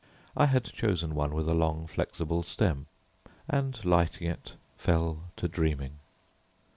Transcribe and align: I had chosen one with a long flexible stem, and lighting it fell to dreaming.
I 0.35 0.47
had 0.47 0.63
chosen 0.63 1.13
one 1.13 1.31
with 1.35 1.47
a 1.47 1.53
long 1.53 1.85
flexible 1.85 2.41
stem, 2.41 2.87
and 3.47 3.85
lighting 3.85 4.25
it 4.27 4.53
fell 4.75 5.25
to 5.37 5.47
dreaming. 5.47 5.99